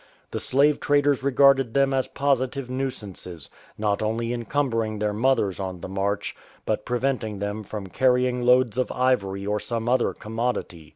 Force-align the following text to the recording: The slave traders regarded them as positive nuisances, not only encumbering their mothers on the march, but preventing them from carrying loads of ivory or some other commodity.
The 0.31 0.39
slave 0.39 0.79
traders 0.79 1.21
regarded 1.21 1.75
them 1.75 1.93
as 1.93 2.07
positive 2.07 2.71
nuisances, 2.71 3.51
not 3.77 4.01
only 4.01 4.33
encumbering 4.33 4.97
their 4.97 5.13
mothers 5.13 5.59
on 5.59 5.81
the 5.81 5.87
march, 5.89 6.35
but 6.65 6.85
preventing 6.85 7.37
them 7.37 7.61
from 7.61 7.85
carrying 7.85 8.41
loads 8.41 8.79
of 8.79 8.91
ivory 8.91 9.45
or 9.45 9.59
some 9.59 9.87
other 9.87 10.15
commodity. 10.15 10.89